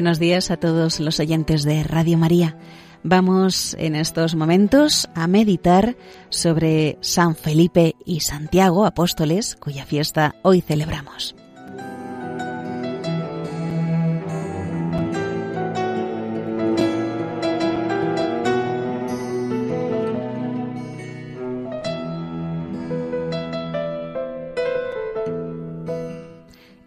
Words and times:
Buenos 0.00 0.18
días 0.18 0.50
a 0.50 0.56
todos 0.56 0.98
los 0.98 1.20
oyentes 1.20 1.62
de 1.62 1.82
Radio 1.82 2.16
María. 2.16 2.56
Vamos 3.02 3.76
en 3.78 3.94
estos 3.94 4.34
momentos 4.34 5.10
a 5.14 5.26
meditar 5.26 5.94
sobre 6.30 6.96
San 7.02 7.36
Felipe 7.36 7.96
y 8.06 8.20
Santiago, 8.20 8.86
apóstoles, 8.86 9.56
cuya 9.56 9.84
fiesta 9.84 10.36
hoy 10.40 10.62
celebramos. 10.62 11.34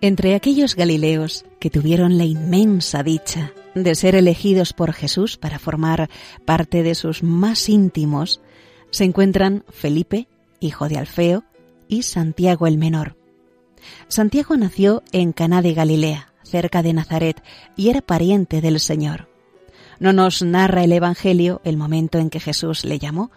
Entre 0.04 0.36
aquellos 0.36 0.76
Galileos 0.76 1.46
que 1.62 1.70
tuvieron 1.70 2.18
la 2.18 2.26
inmensa 2.26 3.04
dicha 3.04 3.54
de 3.73 3.96
ser 3.96 4.16
elegidos 4.16 4.73
por 4.73 4.92
Jesús 4.92 5.38
para 5.38 5.59
formar 5.59 6.09
parte 6.44 6.84
de 6.84 6.94
sus 6.94 7.23
más 7.23 7.70
íntimos, 7.70 8.42
se 8.92 9.06
encuentran 9.06 9.64
Felipe, 9.70 10.28
hijo 10.59 10.90
de 10.90 10.98
Alfeo, 10.98 11.46
y 11.88 12.04
Santiago 12.04 12.68
el 12.68 12.78
menor. 12.78 13.16
Santiago 14.09 14.58
nació 14.58 15.04
en 15.14 15.31
Caná 15.31 15.62
de 15.62 15.74
Galilea, 15.74 16.34
cerca 16.44 16.84
de 16.84 16.92
Nazaret, 16.92 17.42
y 17.78 17.88
era 17.88 18.02
pariente 18.02 18.59
del 18.59 18.81
Señor. 18.81 19.30
No 20.02 20.12
nos 20.12 20.42
narra 20.42 20.84
el 20.84 20.92
Evangelio 20.92 21.62
el 21.64 21.78
momento 21.78 22.18
en 22.18 22.30
que 22.30 22.42
Jesús 22.42 22.84
le 22.84 23.00
llamó. 23.00 23.31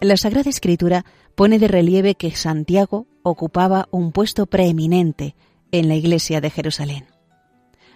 La 0.00 0.16
Sagrada 0.16 0.50
Escritura 0.50 1.04
pone 1.34 1.58
de 1.58 1.66
relieve 1.66 2.14
que 2.14 2.30
Santiago 2.36 3.08
ocupaba 3.24 3.88
un 3.90 4.12
puesto 4.12 4.46
preeminente 4.46 5.34
en 5.72 5.88
la 5.88 5.94
iglesia 5.94 6.40
de 6.40 6.50
Jerusalén. 6.50 7.06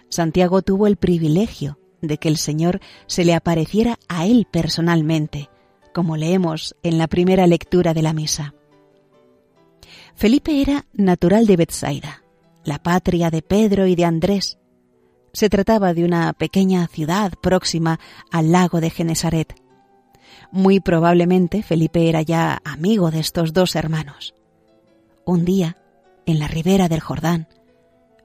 Santiago 0.09 0.61
tuvo 0.61 0.87
el 0.87 0.97
privilegio 0.97 1.79
de 2.01 2.17
que 2.17 2.27
el 2.27 2.37
Señor 2.37 2.79
se 3.07 3.23
le 3.23 3.33
apareciera 3.33 3.97
a 4.09 4.25
él 4.25 4.47
personalmente, 4.49 5.49
como 5.93 6.17
leemos 6.17 6.75
en 6.83 6.97
la 6.97 7.07
primera 7.07 7.47
lectura 7.47 7.93
de 7.93 8.01
la 8.01 8.13
misa. 8.13 8.53
Felipe 10.15 10.61
era 10.61 10.85
natural 10.93 11.47
de 11.47 11.57
Bethsaida, 11.57 12.23
la 12.63 12.79
patria 12.79 13.29
de 13.29 13.41
Pedro 13.41 13.87
y 13.87 13.95
de 13.95 14.05
Andrés. 14.05 14.57
Se 15.33 15.49
trataba 15.49 15.93
de 15.93 16.03
una 16.03 16.33
pequeña 16.33 16.87
ciudad 16.87 17.33
próxima 17.41 17.99
al 18.31 18.51
lago 18.51 18.81
de 18.81 18.89
Genesaret. 18.89 19.55
Muy 20.51 20.79
probablemente 20.79 21.63
Felipe 21.63 22.09
era 22.09 22.21
ya 22.21 22.61
amigo 22.65 23.11
de 23.11 23.19
estos 23.19 23.53
dos 23.53 23.75
hermanos. 23.75 24.35
Un 25.25 25.45
día, 25.45 25.77
en 26.25 26.39
la 26.39 26.47
ribera 26.47 26.89
del 26.89 26.99
Jordán, 26.99 27.47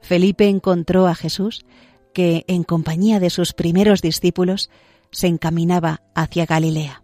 Felipe 0.01 0.47
encontró 0.47 1.07
a 1.07 1.15
Jesús 1.15 1.65
que, 2.13 2.45
en 2.47 2.63
compañía 2.63 3.19
de 3.19 3.29
sus 3.29 3.53
primeros 3.53 4.01
discípulos, 4.01 4.69
se 5.11 5.27
encaminaba 5.27 6.01
hacia 6.15 6.45
Galilea. 6.45 7.03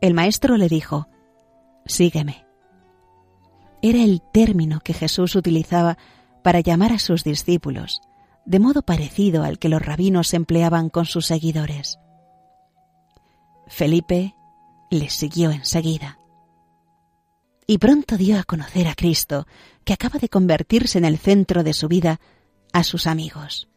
El 0.00 0.14
maestro 0.14 0.56
le 0.56 0.68
dijo, 0.68 1.08
Sígueme. 1.86 2.46
Era 3.82 4.02
el 4.02 4.22
término 4.32 4.80
que 4.80 4.94
Jesús 4.94 5.34
utilizaba 5.36 5.98
para 6.42 6.60
llamar 6.60 6.92
a 6.92 6.98
sus 6.98 7.24
discípulos, 7.24 8.00
de 8.44 8.58
modo 8.58 8.82
parecido 8.82 9.42
al 9.42 9.58
que 9.58 9.68
los 9.68 9.82
rabinos 9.82 10.34
empleaban 10.34 10.88
con 10.88 11.06
sus 11.06 11.26
seguidores. 11.26 11.98
Felipe 13.66 14.34
le 14.90 15.08
siguió 15.10 15.50
enseguida 15.50 16.18
y 17.70 17.78
pronto 17.78 18.16
dio 18.16 18.36
a 18.36 18.42
conocer 18.42 18.88
a 18.88 18.96
Cristo, 18.96 19.46
que 19.84 19.92
acaba 19.92 20.18
de 20.18 20.28
convertirse 20.28 20.98
en 20.98 21.04
el 21.04 21.18
centro 21.18 21.62
de 21.62 21.72
su 21.72 21.86
vida, 21.86 22.18
a 22.72 22.82
sus 22.82 23.06
amigos. 23.06 23.68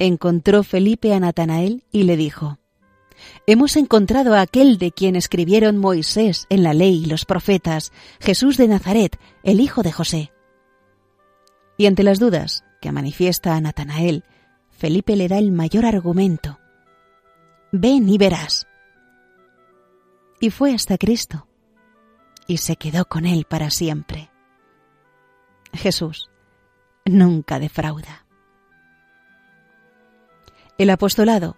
Encontró 0.00 0.64
Felipe 0.64 1.14
a 1.14 1.20
Natanael 1.20 1.84
y 1.92 2.02
le 2.02 2.16
dijo, 2.16 2.58
Hemos 3.46 3.76
encontrado 3.76 4.34
a 4.34 4.40
aquel 4.40 4.78
de 4.78 4.90
quien 4.90 5.14
escribieron 5.14 5.76
Moisés 5.76 6.46
en 6.50 6.64
la 6.64 6.74
ley 6.74 7.04
y 7.04 7.06
los 7.06 7.24
profetas, 7.24 7.92
Jesús 8.18 8.56
de 8.56 8.66
Nazaret, 8.66 9.16
el 9.44 9.60
hijo 9.60 9.84
de 9.84 9.92
José. 9.92 10.32
Y 11.78 11.86
ante 11.86 12.02
las 12.02 12.18
dudas 12.18 12.64
que 12.80 12.90
manifiesta 12.90 13.54
a 13.54 13.60
Natanael, 13.60 14.24
Felipe 14.70 15.14
le 15.14 15.28
da 15.28 15.38
el 15.38 15.52
mayor 15.52 15.86
argumento. 15.86 16.58
Ven 17.70 18.08
y 18.08 18.18
verás. 18.18 18.66
Y 20.40 20.50
fue 20.50 20.74
hasta 20.74 20.98
Cristo 20.98 21.46
y 22.46 22.58
se 22.58 22.76
quedó 22.76 23.04
con 23.04 23.26
él 23.26 23.44
para 23.48 23.70
siempre. 23.70 24.30
Jesús 25.72 26.30
nunca 27.04 27.58
defrauda. 27.58 28.26
El 30.78 30.90
apostolado 30.90 31.56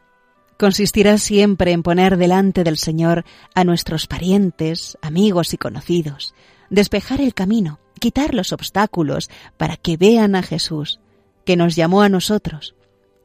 consistirá 0.58 1.18
siempre 1.18 1.72
en 1.72 1.82
poner 1.82 2.16
delante 2.16 2.64
del 2.64 2.78
Señor 2.78 3.24
a 3.54 3.64
nuestros 3.64 4.06
parientes, 4.06 4.98
amigos 5.02 5.54
y 5.54 5.58
conocidos, 5.58 6.34
despejar 6.70 7.20
el 7.20 7.34
camino, 7.34 7.80
quitar 7.98 8.34
los 8.34 8.52
obstáculos 8.52 9.30
para 9.56 9.76
que 9.76 9.96
vean 9.96 10.34
a 10.34 10.42
Jesús, 10.42 11.00
que 11.44 11.56
nos 11.56 11.76
llamó 11.76 12.02
a 12.02 12.08
nosotros 12.08 12.74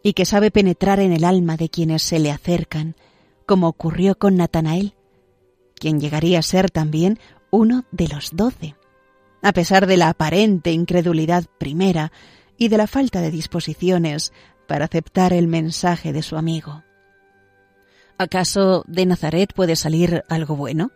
y 0.04 0.14
que 0.14 0.26
sabe 0.26 0.52
penetrar 0.52 1.00
en 1.00 1.14
el 1.14 1.24
alma 1.24 1.58
de 1.58 1.70
quienes 1.70 2.04
se 2.04 2.20
le 2.20 2.32
acercan, 2.32 2.96
como 3.46 3.68
ocurrió 3.68 4.18
con 4.18 4.36
Natanael, 4.36 4.96
quien 5.76 6.00
llegaría 6.00 6.40
a 6.40 6.44
ser 6.44 6.72
también 6.72 7.20
uno 7.52 7.86
de 7.92 8.08
los 8.08 8.36
doce, 8.36 8.76
a 9.42 9.54
pesar 9.54 9.88
de 9.88 9.98
la 9.98 10.10
aparente 10.10 10.72
incredulidad 10.72 11.46
primera 11.58 12.12
y 12.58 12.70
de 12.70 12.78
la 12.78 12.88
falta 12.88 13.22
de 13.22 13.32
disposiciones 13.32 14.34
para 14.68 14.86
aceptar 14.86 15.34
el 15.34 15.48
mensaje 15.48 16.14
de 16.14 16.24
su 16.24 16.38
amigo. 16.38 16.84
¿Acaso 18.18 18.84
de 18.88 19.06
Nazaret 19.06 19.54
puede 19.54 19.76
salir 19.76 20.24
algo 20.28 20.56
bueno? 20.56 20.92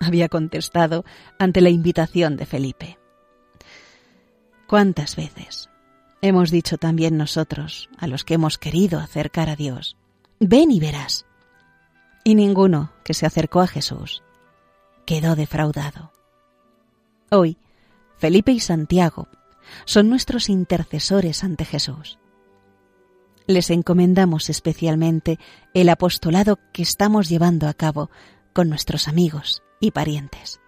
había 0.00 0.28
contestado 0.28 1.04
ante 1.38 1.60
la 1.60 1.70
invitación 1.70 2.36
de 2.36 2.46
Felipe. 2.46 2.98
¿Cuántas 4.66 5.16
veces 5.16 5.70
hemos 6.20 6.50
dicho 6.50 6.78
también 6.78 7.16
nosotros 7.16 7.88
a 7.98 8.06
los 8.06 8.24
que 8.24 8.34
hemos 8.34 8.58
querido 8.58 8.98
acercar 8.98 9.48
a 9.48 9.56
Dios, 9.56 9.96
ven 10.40 10.70
y 10.70 10.80
verás? 10.80 11.26
Y 12.24 12.34
ninguno 12.34 12.92
que 13.04 13.14
se 13.14 13.26
acercó 13.26 13.60
a 13.60 13.66
Jesús 13.66 14.22
quedó 15.06 15.36
defraudado. 15.36 16.12
Hoy, 17.30 17.58
Felipe 18.18 18.52
y 18.52 18.60
Santiago 18.60 19.28
son 19.84 20.08
nuestros 20.08 20.48
intercesores 20.48 21.42
ante 21.44 21.64
Jesús. 21.64 22.18
Les 23.46 23.70
encomendamos 23.70 24.48
especialmente 24.48 25.38
el 25.74 25.88
apostolado 25.88 26.58
que 26.72 26.82
estamos 26.82 27.28
llevando 27.28 27.68
a 27.68 27.74
cabo 27.74 28.10
con 28.52 28.68
nuestros 28.68 29.08
amigos 29.08 29.62
y 29.80 29.90
parientes. 29.90 30.60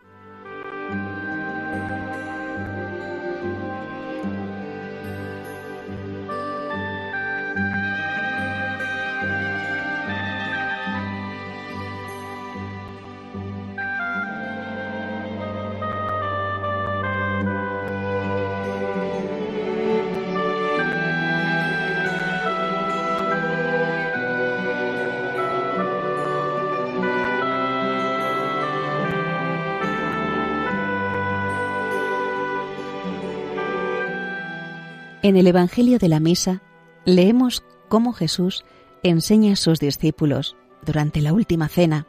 En 35.22 35.36
el 35.36 35.46
Evangelio 35.46 35.98
de 35.98 36.08
la 36.08 36.20
Misa 36.20 36.62
leemos 37.04 37.64
cómo 37.88 38.12
Jesús 38.12 38.64
enseña 39.02 39.54
a 39.54 39.56
sus 39.56 39.78
discípulos 39.78 40.56
durante 40.84 41.20
la 41.20 41.32
última 41.32 41.68
cena 41.68 42.06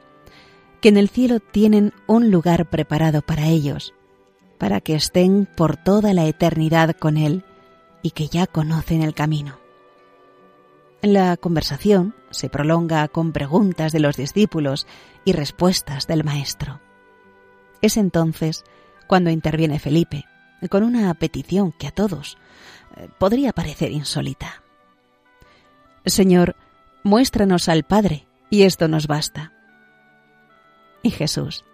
que 0.82 0.90
en 0.90 0.98
el 0.98 1.10
cielo 1.10 1.40
tienen 1.40 1.94
un 2.06 2.30
lugar 2.32 2.70
preparado 2.70 3.22
para 3.22 3.48
ellos, 3.48 3.94
para 4.58 4.82
que 4.82 4.96
estén 4.96 5.48
por 5.56 5.78
toda 5.78 6.14
la 6.14 6.26
eternidad 6.26 6.96
con 6.96 7.18
Él 7.18 7.44
y 8.02 8.12
que 8.12 8.28
ya 8.28 8.46
conocen 8.46 9.02
el 9.02 9.14
camino. 9.14 9.58
La 11.02 11.38
conversación 11.38 12.16
se 12.32 12.50
prolonga 12.50 13.08
con 13.08 13.32
preguntas 13.32 13.92
de 13.92 14.00
los 14.00 14.18
discípulos 14.18 14.86
y 15.26 15.32
respuestas 15.32 16.08
del 16.08 16.24
Maestro. 16.24 16.80
Es 17.82 17.98
entonces 17.98 18.64
cuando 19.08 19.30
interviene 19.30 19.80
Felipe, 19.80 20.26
con 20.70 20.84
una 20.84 21.14
petición 21.14 21.72
que 21.72 21.88
a 21.88 21.92
todos 21.92 22.38
podría 23.18 23.54
parecer 23.54 23.92
insólita. 23.92 24.64
Señor, 26.06 26.56
muéstranos 27.04 27.70
al 27.70 27.84
Padre, 27.84 28.28
y 28.50 28.64
esto 28.64 28.88
nos 28.88 29.08
basta. 29.08 29.54
Y 31.04 31.12
Jesús, 31.12 31.66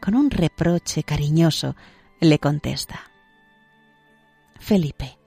con 0.00 0.14
un 0.14 0.30
reproche 0.30 1.02
cariñoso, 1.02 1.76
le 2.20 2.38
contesta, 2.38 3.10
Felipe, 4.58 5.18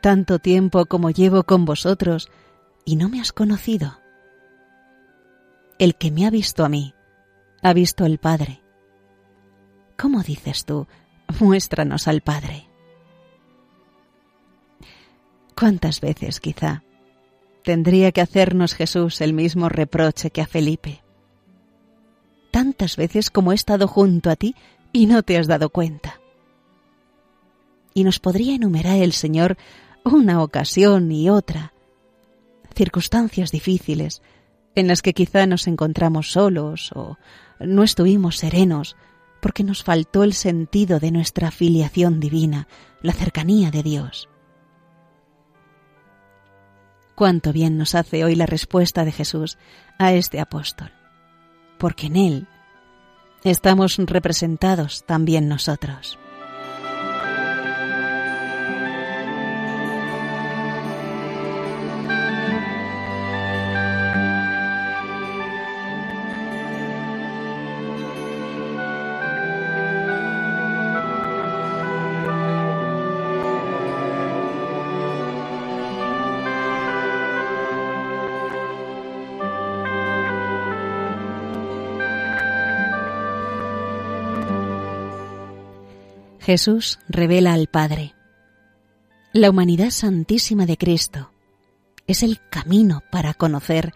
tanto 0.00 0.38
tiempo 0.38 0.86
como 0.86 1.10
llevo 1.10 1.44
con 1.44 1.64
vosotros 1.64 2.28
y 2.84 2.96
no 2.96 3.08
me 3.08 3.20
has 3.20 3.32
conocido? 3.32 4.00
El 5.78 5.96
que 5.96 6.10
me 6.10 6.26
ha 6.26 6.30
visto 6.30 6.64
a 6.64 6.68
mí, 6.68 6.94
ha 7.62 7.72
visto 7.72 8.04
al 8.04 8.18
Padre. 8.18 8.62
¿Cómo 9.98 10.22
dices 10.22 10.64
tú, 10.64 10.86
muéstranos 11.40 12.08
al 12.08 12.20
Padre? 12.20 12.68
¿Cuántas 15.58 16.02
veces 16.02 16.38
quizá 16.38 16.82
tendría 17.64 18.12
que 18.12 18.20
hacernos 18.20 18.74
Jesús 18.74 19.22
el 19.22 19.32
mismo 19.32 19.70
reproche 19.70 20.30
que 20.30 20.42
a 20.42 20.46
Felipe? 20.46 21.02
Tantas 22.50 22.96
veces 22.96 23.30
como 23.30 23.52
he 23.52 23.54
estado 23.54 23.88
junto 23.88 24.28
a 24.28 24.36
ti 24.36 24.54
y 24.92 25.06
no 25.06 25.22
te 25.22 25.38
has 25.38 25.46
dado 25.46 25.70
cuenta. 25.70 26.20
Y 27.94 28.04
nos 28.04 28.18
podría 28.18 28.54
enumerar 28.54 28.98
el 28.98 29.14
Señor 29.14 29.56
una 30.04 30.42
ocasión 30.42 31.10
y 31.10 31.30
otra, 31.30 31.72
circunstancias 32.74 33.50
difíciles 33.50 34.20
en 34.74 34.88
las 34.88 35.00
que 35.00 35.14
quizá 35.14 35.46
nos 35.46 35.66
encontramos 35.68 36.32
solos 36.32 36.92
o 36.94 37.16
no 37.60 37.82
estuvimos 37.82 38.36
serenos 38.36 38.94
porque 39.40 39.64
nos 39.64 39.82
faltó 39.82 40.22
el 40.22 40.34
sentido 40.34 41.00
de 41.00 41.12
nuestra 41.12 41.50
filiación 41.50 42.20
divina, 42.20 42.68
la 43.00 43.14
cercanía 43.14 43.70
de 43.70 43.82
Dios. 43.82 44.28
Cuánto 47.16 47.50
bien 47.54 47.78
nos 47.78 47.94
hace 47.94 48.24
hoy 48.24 48.34
la 48.34 48.44
respuesta 48.44 49.06
de 49.06 49.10
Jesús 49.10 49.56
a 49.98 50.12
este 50.12 50.38
apóstol, 50.38 50.92
porque 51.78 52.08
en 52.08 52.16
él 52.16 52.46
estamos 53.42 53.96
representados 53.96 55.02
también 55.06 55.48
nosotros. 55.48 56.18
Jesús 86.46 87.00
revela 87.08 87.54
al 87.54 87.66
Padre. 87.66 88.14
La 89.32 89.50
humanidad 89.50 89.90
santísima 89.90 90.64
de 90.64 90.76
Cristo 90.76 91.32
es 92.06 92.22
el 92.22 92.38
camino 92.50 93.02
para 93.10 93.34
conocer 93.34 93.92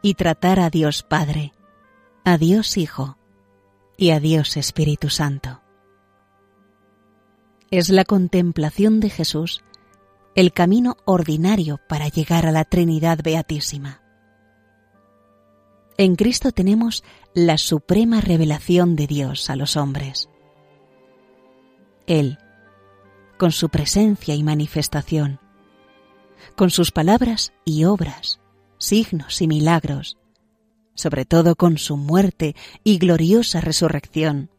y 0.00 0.14
tratar 0.14 0.60
a 0.60 0.70
Dios 0.70 1.02
Padre, 1.02 1.52
a 2.24 2.38
Dios 2.38 2.78
Hijo 2.78 3.18
y 3.98 4.12
a 4.12 4.18
Dios 4.18 4.56
Espíritu 4.56 5.10
Santo. 5.10 5.60
Es 7.70 7.90
la 7.90 8.06
contemplación 8.06 9.00
de 9.00 9.10
Jesús 9.10 9.62
el 10.34 10.54
camino 10.54 10.96
ordinario 11.04 11.80
para 11.86 12.08
llegar 12.08 12.46
a 12.46 12.50
la 12.50 12.64
Trinidad 12.64 13.18
Beatísima. 13.22 14.00
En 15.98 16.16
Cristo 16.16 16.50
tenemos 16.50 17.04
la 17.34 17.58
suprema 17.58 18.22
revelación 18.22 18.96
de 18.96 19.06
Dios 19.06 19.50
a 19.50 19.56
los 19.56 19.76
hombres. 19.76 20.29
Él, 22.10 22.38
con 23.38 23.52
su 23.52 23.68
presencia 23.68 24.34
y 24.34 24.42
manifestación, 24.42 25.38
con 26.56 26.70
sus 26.70 26.90
palabras 26.90 27.52
y 27.64 27.84
obras, 27.84 28.40
signos 28.78 29.40
y 29.40 29.46
milagros, 29.46 30.18
sobre 30.94 31.24
todo 31.24 31.54
con 31.54 31.78
su 31.78 31.96
muerte 31.96 32.56
y 32.82 32.98
gloriosa 32.98 33.60
resurrección, 33.60 34.50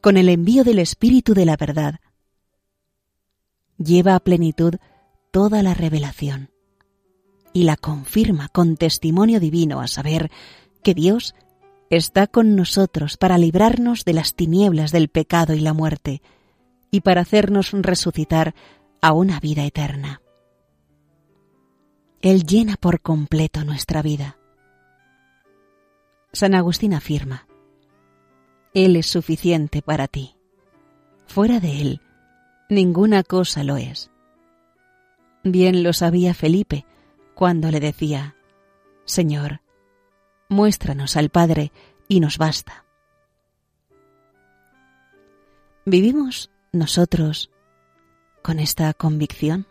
con 0.00 0.16
el 0.16 0.28
envío 0.28 0.62
del 0.62 0.78
Espíritu 0.78 1.34
de 1.34 1.44
la 1.44 1.56
verdad, 1.56 1.96
lleva 3.76 4.14
a 4.14 4.20
plenitud 4.20 4.76
toda 5.32 5.64
la 5.64 5.74
revelación 5.74 6.50
y 7.52 7.64
la 7.64 7.76
confirma 7.76 8.48
con 8.48 8.76
testimonio 8.76 9.40
divino 9.40 9.80
a 9.80 9.88
saber 9.88 10.30
que 10.84 10.94
Dios 10.94 11.34
está 11.90 12.26
con 12.26 12.56
nosotros 12.56 13.16
para 13.16 13.38
librarnos 13.38 14.04
de 14.04 14.12
las 14.12 14.34
tinieblas 14.34 14.92
del 14.92 15.08
pecado 15.08 15.54
y 15.54 15.60
la 15.60 15.72
muerte, 15.72 16.22
y 16.90 17.00
para 17.00 17.22
hacernos 17.22 17.72
resucitar 17.72 18.54
a 19.00 19.12
una 19.12 19.40
vida 19.40 19.64
eterna. 19.64 20.22
Él 22.20 22.44
llena 22.44 22.76
por 22.76 23.00
completo 23.00 23.64
nuestra 23.64 24.02
vida. 24.02 24.38
San 26.32 26.54
Agustín 26.54 26.94
afirma, 26.94 27.46
Él 28.74 28.96
es 28.96 29.06
suficiente 29.06 29.82
para 29.82 30.08
ti. 30.08 30.36
Fuera 31.26 31.60
de 31.60 31.80
Él, 31.80 32.00
ninguna 32.68 33.22
cosa 33.22 33.64
lo 33.64 33.76
es. 33.76 34.10
Bien 35.44 35.82
lo 35.82 35.92
sabía 35.92 36.34
Felipe 36.34 36.84
cuando 37.34 37.70
le 37.70 37.80
decía, 37.80 38.34
Señor, 39.04 39.60
muéstranos 40.48 41.16
al 41.16 41.30
Padre 41.30 41.72
y 42.08 42.20
nos 42.20 42.38
basta. 42.38 42.84
¿Vivimos 45.84 46.50
nosotros 46.72 47.50
con 48.42 48.58
esta 48.58 48.92
convicción? 48.94 49.66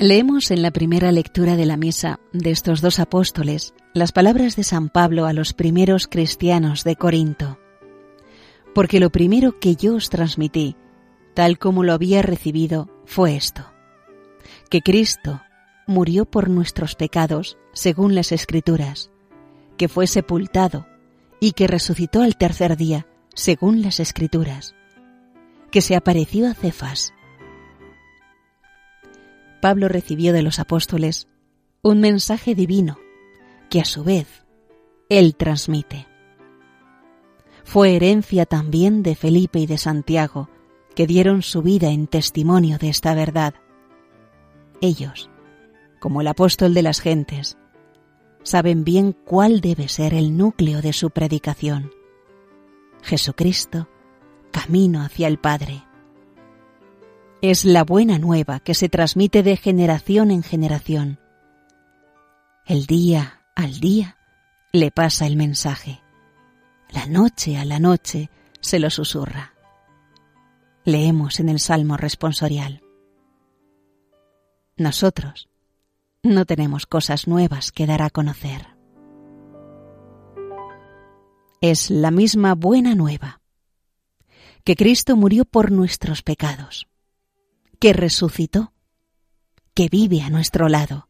Leemos 0.00 0.52
en 0.52 0.62
la 0.62 0.70
primera 0.70 1.10
lectura 1.10 1.56
de 1.56 1.66
la 1.66 1.76
misa 1.76 2.20
de 2.32 2.52
estos 2.52 2.80
dos 2.80 3.00
apóstoles 3.00 3.74
las 3.94 4.12
palabras 4.12 4.54
de 4.54 4.62
San 4.62 4.90
Pablo 4.90 5.26
a 5.26 5.32
los 5.32 5.54
primeros 5.54 6.06
cristianos 6.06 6.84
de 6.84 6.94
Corinto. 6.94 7.58
Porque 8.76 9.00
lo 9.00 9.10
primero 9.10 9.58
que 9.58 9.74
yo 9.74 9.96
os 9.96 10.08
transmití, 10.08 10.76
tal 11.34 11.58
como 11.58 11.82
lo 11.82 11.94
había 11.94 12.22
recibido, 12.22 12.88
fue 13.06 13.34
esto, 13.34 13.72
que 14.70 14.82
Cristo 14.82 15.42
murió 15.88 16.26
por 16.26 16.48
nuestros 16.48 16.94
pecados 16.94 17.58
según 17.72 18.14
las 18.14 18.30
Escrituras, 18.30 19.10
que 19.76 19.88
fue 19.88 20.06
sepultado 20.06 20.86
y 21.40 21.52
que 21.52 21.66
resucitó 21.66 22.22
al 22.22 22.36
tercer 22.36 22.76
día 22.76 23.08
según 23.34 23.82
las 23.82 23.98
Escrituras, 23.98 24.76
que 25.72 25.80
se 25.80 25.96
apareció 25.96 26.48
a 26.48 26.54
Cefas 26.54 27.12
Pablo 29.60 29.88
recibió 29.88 30.32
de 30.32 30.42
los 30.42 30.58
apóstoles 30.58 31.28
un 31.82 32.00
mensaje 32.00 32.54
divino 32.54 32.98
que 33.70 33.80
a 33.80 33.84
su 33.84 34.04
vez 34.04 34.44
él 35.08 35.34
transmite. 35.36 36.06
Fue 37.64 37.96
herencia 37.96 38.46
también 38.46 39.02
de 39.02 39.14
Felipe 39.14 39.58
y 39.58 39.66
de 39.66 39.78
Santiago, 39.78 40.48
que 40.94 41.06
dieron 41.06 41.42
su 41.42 41.62
vida 41.62 41.90
en 41.90 42.06
testimonio 42.06 42.78
de 42.78 42.88
esta 42.88 43.14
verdad. 43.14 43.54
Ellos, 44.80 45.30
como 46.00 46.20
el 46.20 46.28
apóstol 46.28 46.74
de 46.74 46.82
las 46.82 47.00
gentes, 47.00 47.58
saben 48.42 48.84
bien 48.84 49.12
cuál 49.12 49.60
debe 49.60 49.88
ser 49.88 50.14
el 50.14 50.36
núcleo 50.36 50.80
de 50.80 50.92
su 50.92 51.10
predicación. 51.10 51.90
Jesucristo, 53.02 53.88
camino 54.50 55.02
hacia 55.02 55.28
el 55.28 55.38
Padre 55.38 55.84
es 57.40 57.64
la 57.64 57.84
buena 57.84 58.18
nueva 58.18 58.60
que 58.60 58.74
se 58.74 58.88
transmite 58.88 59.42
de 59.42 59.56
generación 59.56 60.30
en 60.30 60.42
generación. 60.42 61.20
El 62.66 62.86
día 62.86 63.42
al 63.54 63.80
día 63.80 64.18
le 64.72 64.90
pasa 64.90 65.26
el 65.26 65.36
mensaje. 65.36 66.00
La 66.90 67.06
noche 67.06 67.56
a 67.56 67.64
la 67.64 67.78
noche 67.78 68.30
se 68.60 68.78
lo 68.78 68.90
susurra. 68.90 69.54
Leemos 70.84 71.38
en 71.38 71.48
el 71.48 71.60
Salmo 71.60 71.96
responsorial. 71.96 72.82
Nosotros 74.76 75.48
no 76.22 76.44
tenemos 76.44 76.86
cosas 76.86 77.28
nuevas 77.28 77.72
que 77.72 77.86
dar 77.86 78.02
a 78.02 78.10
conocer. 78.10 78.66
Es 81.60 81.90
la 81.90 82.10
misma 82.10 82.54
buena 82.54 82.94
nueva, 82.94 83.40
que 84.64 84.76
Cristo 84.76 85.16
murió 85.16 85.44
por 85.44 85.72
nuestros 85.72 86.22
pecados, 86.22 86.88
que 87.78 87.92
resucitó, 87.92 88.72
que 89.74 89.88
vive 89.88 90.22
a 90.22 90.30
nuestro 90.30 90.68
lado, 90.68 91.08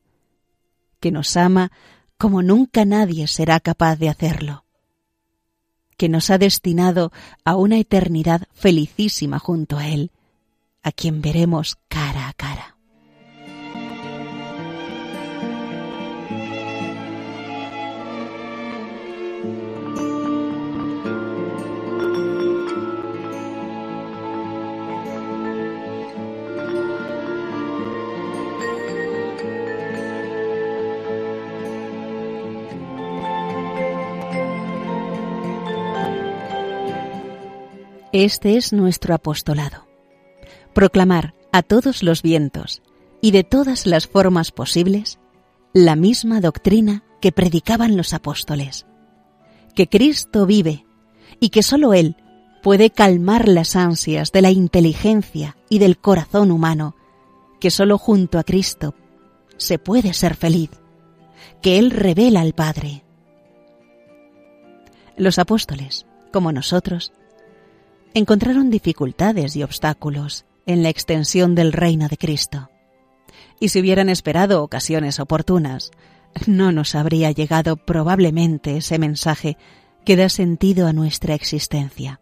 que 1.01 1.11
nos 1.11 1.37
ama 1.37 1.73
como 2.19 2.43
nunca 2.43 2.85
nadie 2.85 3.27
será 3.29 3.61
capaz 3.61 3.97
de 3.97 4.09
hacerlo, 4.09 4.65
que 5.97 6.09
nos 6.09 6.31
ha 6.31 6.39
destinado 6.39 7.13
a 7.45 7.57
una 7.57 7.79
eternidad 7.79 8.43
felicísima 8.53 9.39
junto 9.39 9.79
a 9.79 9.89
Él, 9.89 10.11
a 10.83 10.93
quien 10.93 11.23
veremos 11.23 11.79
cara 11.89 12.29
a 12.29 12.33
cara. 12.33 12.58
Este 38.21 38.57
es 38.57 38.73
nuestro 38.73 39.15
apostolado. 39.15 39.87
Proclamar 40.75 41.35
a 41.53 41.63
todos 41.63 42.03
los 42.03 42.21
vientos 42.23 42.83
y 43.21 43.31
de 43.31 43.45
todas 43.45 43.87
las 43.87 44.09
formas 44.09 44.51
posibles 44.51 45.21
la 45.73 45.95
misma 45.95 46.41
doctrina 46.41 47.05
que 47.21 47.31
predicaban 47.31 47.97
los 47.97 48.13
apóstoles, 48.15 48.87
que 49.77 49.87
Cristo 49.89 50.47
vive 50.47 50.85
y 51.39 51.51
que 51.51 51.63
sólo 51.63 51.95
Él 51.95 52.17
puede 52.61 52.91
calmar 52.91 53.47
las 53.47 53.77
ansias 53.77 54.33
de 54.33 54.43
la 54.43 54.51
inteligencia 54.51 55.57
y 55.71 55.79
del 55.79 55.97
corazón 55.97 56.51
humano, 56.51 56.97
que 57.61 57.71
sólo 57.71 57.99
junto 57.99 58.41
a 58.41 58.43
Cristo 58.43 58.97
se 59.59 59.79
puede 59.79 60.13
ser 60.13 60.35
feliz, 60.35 60.71
que 61.63 61.79
Él 61.79 61.93
revela 61.93 62.41
al 62.41 62.53
Padre. 62.53 63.05
Los 65.17 65.39
apóstoles, 65.39 66.05
como 66.33 66.51
nosotros, 66.51 67.13
encontraron 68.19 68.71
dificultades 68.71 69.57
y 69.57 69.63
obstáculos 69.63 70.45
en 70.67 70.83
la 70.83 70.91
extensión 70.91 71.55
del 71.55 71.73
reino 71.73 72.09
de 72.09 72.17
Cristo. 72.17 72.71
Y 73.61 73.71
si 73.71 73.81
hubieran 73.81 74.09
esperado 74.09 74.63
ocasiones 74.63 75.19
oportunas, 75.19 75.91
no 76.47 76.73
nos 76.73 76.95
habría 76.95 77.31
llegado 77.33 77.77
probablemente 77.77 78.77
ese 78.77 78.99
mensaje 78.99 79.57
que 80.05 80.17
da 80.17 80.29
sentido 80.29 80.87
a 80.87 80.93
nuestra 80.93 81.35
existencia. 81.35 82.21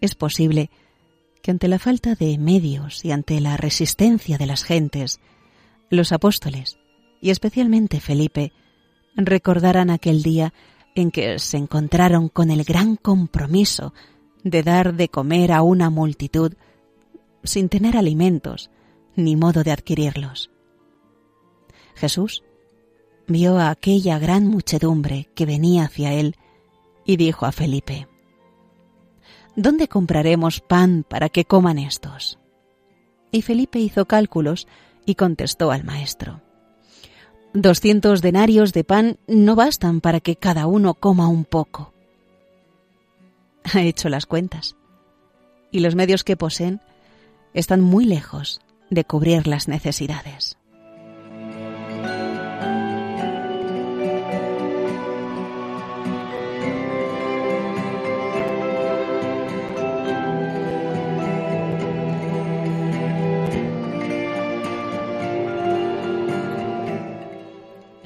Es 0.00 0.14
posible 0.14 0.70
que 1.42 1.50
ante 1.50 1.68
la 1.68 1.78
falta 1.78 2.14
de 2.14 2.38
medios 2.38 3.04
y 3.04 3.12
ante 3.12 3.40
la 3.40 3.56
resistencia 3.56 4.38
de 4.38 4.46
las 4.46 4.64
gentes, 4.64 5.20
los 5.88 6.12
apóstoles, 6.12 6.78
y 7.20 7.30
especialmente 7.30 8.00
Felipe, 8.00 8.52
recordaran 9.16 9.90
aquel 9.90 10.22
día 10.22 10.52
en 10.94 11.10
que 11.10 11.38
se 11.38 11.56
encontraron 11.56 12.28
con 12.28 12.50
el 12.50 12.64
gran 12.64 12.96
compromiso 12.96 13.94
de 14.42 14.62
dar 14.62 14.94
de 14.94 15.08
comer 15.08 15.52
a 15.52 15.62
una 15.62 15.90
multitud 15.90 16.54
sin 17.44 17.68
tener 17.68 17.96
alimentos 17.96 18.70
ni 19.16 19.36
modo 19.36 19.62
de 19.62 19.72
adquirirlos. 19.72 20.50
Jesús 21.94 22.42
vio 23.26 23.58
a 23.58 23.70
aquella 23.70 24.18
gran 24.18 24.46
muchedumbre 24.46 25.28
que 25.34 25.46
venía 25.46 25.84
hacia 25.84 26.12
él 26.12 26.36
y 27.04 27.16
dijo 27.16 27.46
a 27.46 27.52
Felipe, 27.52 28.08
¿Dónde 29.56 29.88
compraremos 29.88 30.60
pan 30.60 31.04
para 31.08 31.28
que 31.28 31.44
coman 31.44 31.78
estos? 31.78 32.38
Y 33.30 33.42
Felipe 33.42 33.78
hizo 33.78 34.06
cálculos 34.06 34.66
y 35.04 35.16
contestó 35.16 35.70
al 35.70 35.84
maestro, 35.84 36.40
Doscientos 37.52 38.22
denarios 38.22 38.72
de 38.72 38.84
pan 38.84 39.18
no 39.26 39.56
bastan 39.56 40.00
para 40.00 40.20
que 40.20 40.36
cada 40.36 40.68
uno 40.68 40.94
coma 40.94 41.26
un 41.26 41.44
poco. 41.44 41.92
Ha 43.64 43.82
hecho 43.82 44.08
las 44.08 44.24
cuentas. 44.24 44.76
Y 45.72 45.80
los 45.80 45.96
medios 45.96 46.22
que 46.22 46.36
poseen 46.36 46.80
están 47.52 47.80
muy 47.80 48.04
lejos 48.04 48.60
de 48.88 49.04
cubrir 49.04 49.48
las 49.48 49.66
necesidades. 49.66 50.59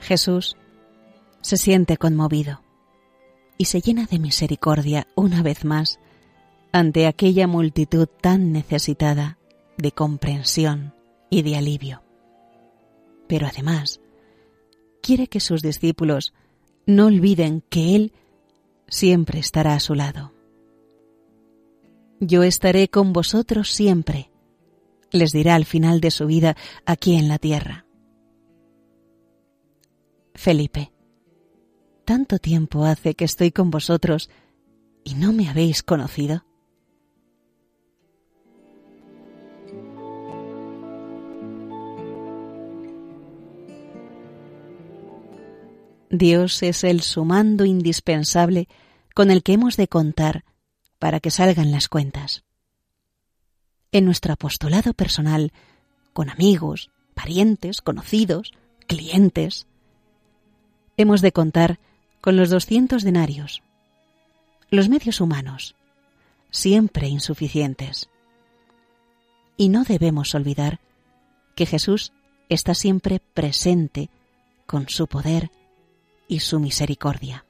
Jesús 0.05 0.57
se 1.41 1.57
siente 1.57 1.97
conmovido 1.97 2.61
y 3.57 3.65
se 3.65 3.81
llena 3.81 4.05
de 4.05 4.19
misericordia 4.19 5.07
una 5.15 5.43
vez 5.43 5.65
más 5.65 5.99
ante 6.73 7.07
aquella 7.07 7.47
multitud 7.47 8.07
tan 8.21 8.53
necesitada 8.53 9.39
de 9.79 9.93
comprensión 9.93 10.95
y 11.31 11.41
de 11.43 11.57
alivio. 11.57 12.03
Pero 13.29 13.47
además, 13.47 14.01
quiere 15.01 15.27
que 15.27 15.41
sus 15.41 15.63
discípulos 15.63 16.35
no 16.85 17.07
olviden 17.07 17.63
que 17.71 17.97
Él 17.97 18.13
siempre 18.89 19.39
estará 19.39 19.75
a 19.75 19.81
su 19.81 19.95
lado. 19.95 20.35
Yo 22.21 22.43
estaré 22.43 22.89
con 22.89 23.15
vosotros 23.15 23.71
siempre, 23.71 24.31
les 25.11 25.33
dirá 25.33 25.55
al 25.55 25.65
final 25.65 26.01
de 26.01 26.11
su 26.11 26.27
vida 26.27 26.57
aquí 26.85 27.17
en 27.17 27.29
la 27.29 27.39
tierra. 27.39 27.84
Felipe, 30.45 30.93
tanto 32.05 32.39
tiempo 32.39 32.85
hace 32.85 33.15
que 33.15 33.25
estoy 33.25 33.51
con 33.51 33.71
vosotros 33.71 34.29
y 35.03 35.15
no 35.15 35.33
me 35.33 35.49
habéis 35.49 35.83
conocido. 35.83 36.45
Dios 46.11 46.63
es 46.63 46.85
el 46.85 47.01
sumando 47.01 47.65
indispensable 47.65 48.69
con 49.15 49.31
el 49.31 49.43
que 49.43 49.55
hemos 49.55 49.79
de 49.79 49.89
contar 49.89 50.45
para 50.99 51.21
que 51.21 51.31
salgan 51.31 51.71
las 51.71 51.89
cuentas. 51.89 52.45
En 53.93 54.05
nuestro 54.05 54.35
apostolado 54.35 54.93
personal, 54.93 55.55
con 56.13 56.29
amigos, 56.29 56.91
parientes, 57.15 57.81
conocidos, 57.81 58.53
clientes, 58.87 59.67
hemos 60.97 61.21
de 61.21 61.33
contar 61.33 61.79
con 62.21 62.37
los 62.37 62.51
doscientos 62.51 63.03
denarios. 63.03 63.63
Los 64.71 64.89
medios 64.89 65.21
humanos, 65.21 65.75
siempre 66.51 67.09
insuficientes. 67.09 68.09
Y 69.57 69.69
no 69.69 69.85
debemos 69.85 70.35
olvidar 70.35 70.81
que 71.55 71.67
Jesús 71.67 72.13
está 72.49 72.75
siempre 72.75 73.21
presente 73.21 74.11
con 74.67 74.89
su 74.89 75.07
poder 75.07 75.51
y 76.29 76.41
su 76.41 76.61
misericordia. 76.61 77.45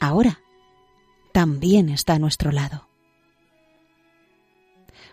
Ahora 0.00 0.40
también 1.32 1.88
está 1.88 2.14
a 2.14 2.18
nuestro 2.18 2.52
lado. 2.52 2.88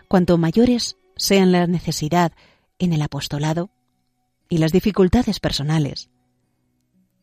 Cuanto 0.08 0.36
mayores 0.36 0.96
sean 1.16 1.52
la 1.52 1.66
necesidad 1.66 2.32
en 2.78 2.92
el 2.92 3.02
apostolado 3.02 3.70
y 4.48 4.58
las 4.58 4.72
dificultades 4.72 5.40
personales, 5.40 6.10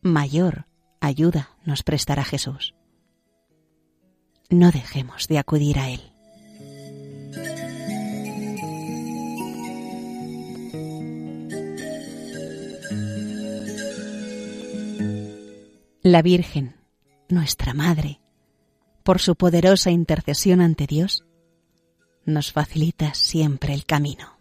mayor 0.02 0.66
ayuda 1.00 1.50
nos 1.64 1.82
prestará 1.82 2.24
Jesús. 2.24 2.74
No 4.48 4.70
dejemos 4.70 5.28
de 5.28 5.38
acudir 5.38 5.78
a 5.78 5.90
Él. 5.90 6.00
La 16.02 16.22
Virgen, 16.22 16.76
nuestra 17.28 17.74
Madre, 17.74 18.20
por 19.04 19.20
su 19.20 19.36
poderosa 19.36 19.90
intercesión 19.90 20.60
ante 20.60 20.86
Dios, 20.86 21.24
nos 22.24 22.52
facilita 22.52 23.14
siempre 23.14 23.74
el 23.74 23.84
camino. 23.84 24.39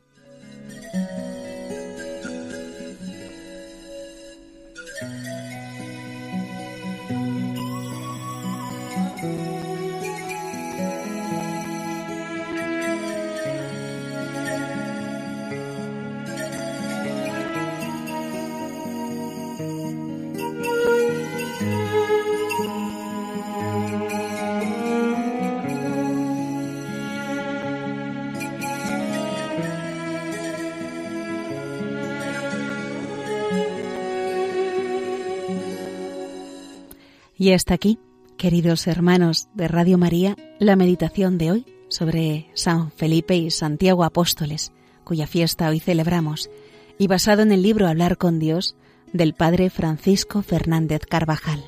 Y 37.40 37.54
hasta 37.54 37.74
aquí, 37.74 38.00
queridos 38.36 38.86
hermanos 38.86 39.48
de 39.54 39.70
Radio 39.70 39.98
María, 39.98 40.36
la 40.60 40.76
meditación 40.76 41.38
de 41.38 41.52
hoy 41.52 41.66
sobre 41.88 42.52
San 42.54 42.92
Felipe 42.92 43.38
y 43.38 43.50
Santiago 43.50 44.04
Apóstoles, 44.04 44.74
cuya 45.06 45.26
fiesta 45.26 45.70
hoy 45.70 45.80
celebramos, 45.80 46.50
y 46.98 47.08
basado 47.08 47.42
en 47.42 47.54
el 47.54 47.62
libro 47.62 47.88
Hablar 47.88 48.18
con 48.18 48.40
Dios 48.40 48.76
del 49.14 49.34
Padre 49.36 49.70
Francisco 49.70 50.42
Fernández 50.42 51.04
Carvajal. 51.10 51.64